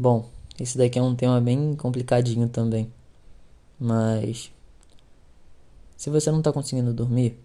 [0.00, 0.30] Bom,
[0.60, 2.88] esse daqui é um tema bem complicadinho também.
[3.80, 4.52] Mas
[5.96, 7.36] se você não está conseguindo dormir,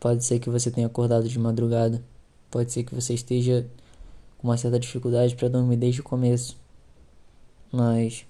[0.00, 2.02] pode ser que você tenha acordado de madrugada,
[2.50, 3.68] pode ser que você esteja
[4.38, 6.56] com uma certa dificuldade para dormir desde o começo.
[7.70, 8.24] Mas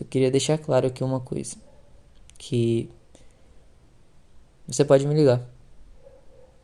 [0.00, 1.56] eu queria deixar claro aqui uma coisa,
[2.38, 2.88] que
[4.66, 5.46] você pode me ligar.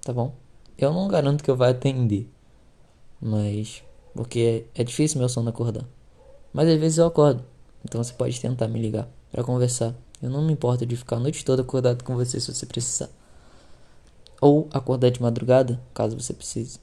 [0.00, 0.34] Tá bom?
[0.78, 2.26] Eu não garanto que eu vá atender,
[3.20, 3.84] mas
[4.14, 5.86] porque é difícil meu sono acordar.
[6.52, 7.44] Mas às vezes eu acordo.
[7.84, 9.94] Então você pode tentar me ligar para conversar.
[10.20, 13.08] Eu não me importo de ficar a noite toda acordado com você se você precisar.
[14.40, 16.78] Ou acordar de madrugada, caso você precise.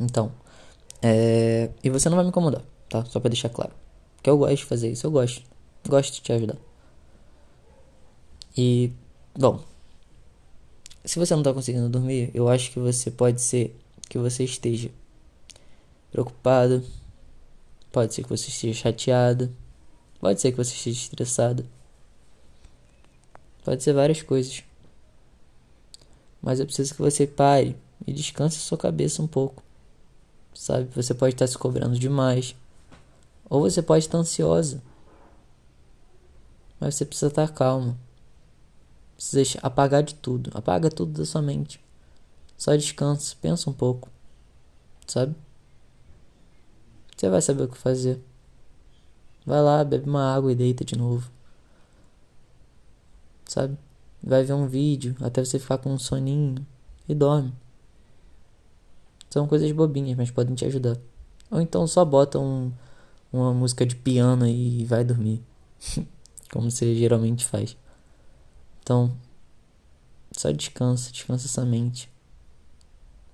[0.00, 0.32] Então,
[1.02, 1.70] é...
[1.82, 3.04] e você não vai me incomodar, tá?
[3.04, 3.72] Só para deixar claro.
[4.22, 5.42] Que eu gosto de fazer isso, eu gosto.
[5.88, 6.56] Gosto de te ajudar.
[8.56, 8.92] E,
[9.38, 9.60] bom,
[11.04, 14.90] se você não tá conseguindo dormir, eu acho que você pode ser que você esteja
[16.10, 16.84] preocupado,
[17.92, 19.54] pode ser que você esteja chateado,
[20.20, 21.66] pode ser que você esteja estressado,
[23.64, 24.62] pode ser várias coisas.
[26.40, 29.62] Mas eu preciso que você pare e descanse sua cabeça um pouco.
[30.54, 30.88] Sabe?
[30.94, 32.54] Você pode estar se cobrando demais.
[33.50, 34.82] Ou você pode estar ansiosa.
[36.80, 37.98] Mas você precisa estar calmo.
[39.16, 40.50] Precisa apagar de tudo.
[40.54, 41.80] Apaga tudo da sua mente.
[42.56, 44.08] Só descansa, pensa um pouco.
[45.06, 45.34] Sabe?
[47.18, 48.22] Você vai saber o que fazer.
[49.44, 51.28] Vai lá, bebe uma água e deita de novo.
[53.44, 53.76] Sabe?
[54.22, 56.64] Vai ver um vídeo até você ficar com um soninho
[57.08, 57.52] e dorme.
[59.28, 60.96] São coisas bobinhas, mas podem te ajudar.
[61.50, 62.70] Ou então só bota um,
[63.32, 65.42] uma música de piano e vai dormir.
[66.52, 67.76] Como você geralmente faz.
[68.80, 69.12] Então,
[70.30, 72.08] só descansa, descansa essa mente.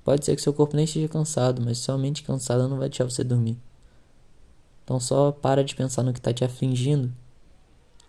[0.03, 3.05] Pode ser que seu corpo nem esteja cansado, mas sua mente cansada não vai deixar
[3.05, 3.59] você dormir.
[4.85, 7.13] Então só para de pensar no que está te afligindo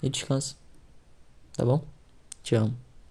[0.04, 0.56] e descansa.
[1.54, 1.84] Tá bom?
[2.44, 2.85] Te amo.